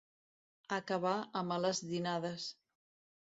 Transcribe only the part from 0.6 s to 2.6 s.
Acabar a males dinades.